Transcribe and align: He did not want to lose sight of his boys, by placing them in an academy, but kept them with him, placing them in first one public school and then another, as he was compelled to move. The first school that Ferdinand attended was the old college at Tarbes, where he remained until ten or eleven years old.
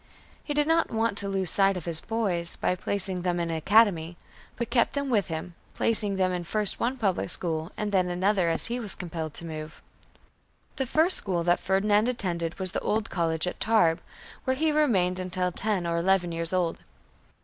He 0.43 0.55
did 0.55 0.65
not 0.65 0.89
want 0.89 1.15
to 1.19 1.29
lose 1.29 1.51
sight 1.51 1.77
of 1.77 1.85
his 1.85 2.01
boys, 2.01 2.55
by 2.55 2.73
placing 2.73 3.21
them 3.21 3.39
in 3.39 3.51
an 3.51 3.55
academy, 3.55 4.17
but 4.55 4.71
kept 4.71 4.93
them 4.93 5.11
with 5.11 5.27
him, 5.27 5.53
placing 5.75 6.15
them 6.15 6.31
in 6.31 6.43
first 6.43 6.79
one 6.79 6.97
public 6.97 7.29
school 7.29 7.71
and 7.77 7.91
then 7.91 8.09
another, 8.09 8.49
as 8.49 8.65
he 8.65 8.79
was 8.79 8.95
compelled 8.95 9.35
to 9.35 9.45
move. 9.45 9.79
The 10.77 10.87
first 10.87 11.17
school 11.17 11.43
that 11.43 11.59
Ferdinand 11.59 12.07
attended 12.09 12.57
was 12.57 12.71
the 12.71 12.79
old 12.79 13.11
college 13.11 13.45
at 13.45 13.59
Tarbes, 13.59 14.01
where 14.43 14.55
he 14.55 14.71
remained 14.71 15.19
until 15.19 15.51
ten 15.51 15.85
or 15.85 15.97
eleven 15.97 16.31
years 16.31 16.51
old. 16.51 16.79